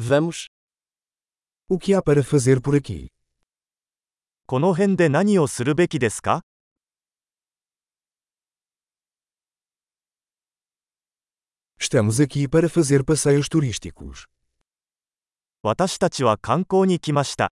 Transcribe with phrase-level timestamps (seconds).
[0.00, 0.46] Vamos.
[1.68, 3.08] O que há para fazer por aqui?
[4.46, 6.44] この辺で何をするべきですか
[11.80, 14.28] Estamos aqui para fazer passeios turísticos.
[15.64, 17.50] 私たちは観光に来ました。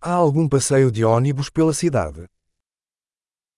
[0.00, 2.26] Há algum passeio de ônibus pela cidade?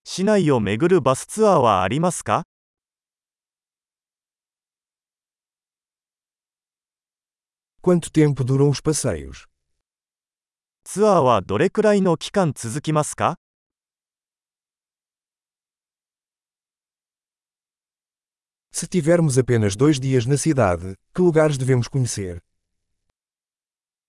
[0.05, 2.45] 市内を巡るバスツアーはありますか
[7.86, 9.48] Quanto tempo duram os passeios?
[10.84, 13.40] ツアーはどれくらいの期間続きますか
[18.72, 22.42] Se tivermos apenas dois dias na cidade, que lugares devemos conhecer?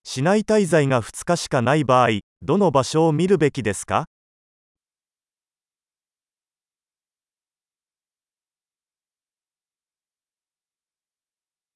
[0.03, 4.05] 市内滞在が2日しかない場合、どの場所を見るべきですか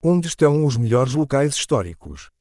[0.03, 2.31] Onde estão os melhores locais históricos?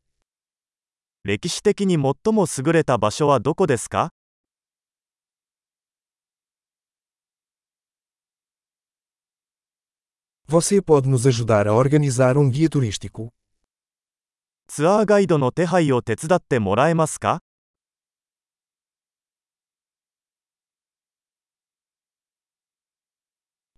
[1.25, 4.12] 歴史的に最も優れた場所はどこですか
[10.47, 13.33] Você pode nos ajudar a organizar um guia turístico?
[14.69, 17.41] ツアーガイドの手配を手伝ってもらえますか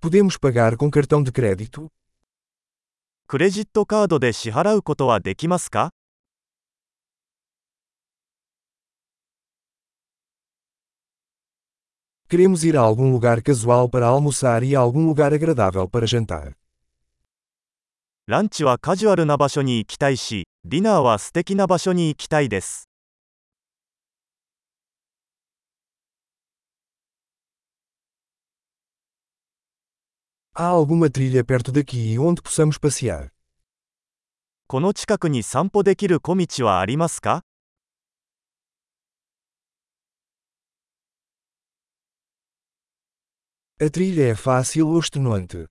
[0.00, 1.90] Podemos pagar com cartão de crédito?
[3.25, 5.91] クレジットカードで支払うことはできますか
[12.29, 16.53] Queremos ir a algum lugar casual para almoçar e a algum lugar agradável para jantar.
[18.25, 22.92] ランチはカジュアルな場所に行きたいし、ディナーは素敵な場所に行きたいです。
[30.54, 33.30] Há alguma trilha perto daqui onde possamos passear?
[34.66, 37.44] この近くに散歩できる小道はありますか
[43.80, 45.68] A trilha é fácil ou extenuante?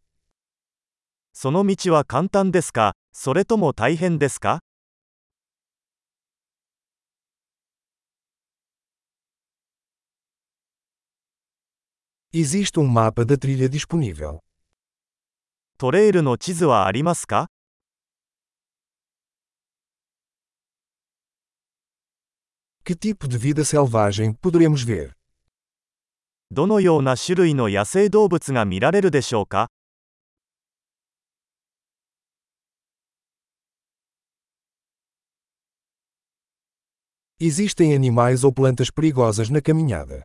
[1.34, 4.62] その道は簡単ですかそれとも大変ですか
[12.34, 14.40] Existe um mapa da trilha disponível.
[15.83, 17.49] トレイルの地図はありますか
[22.85, 25.11] Que tipo de vida selvagem poderemos ver?
[26.53, 29.73] どのような種類の野生動物が見られるでしょうか
[37.41, 40.23] Existem animais ou plantas perigosas na caminhada.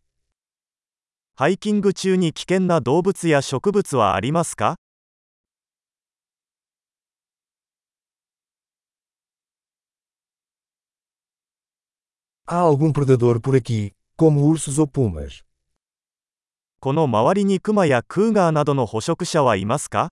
[1.33, 4.77] ハイキング中に危険な動物や植物はありますか
[12.46, 15.42] Há algum predador por aqui, como ursos ou pumas?
[16.80, 20.08] この周りにクマやクーガーなどの捕食者はいますか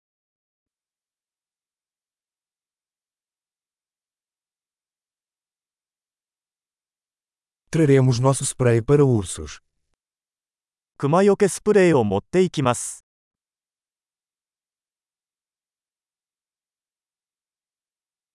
[7.72, 9.60] Traremos nosso spray para ursos.
[10.96, 13.03] クマよけスプレーを持っていきます。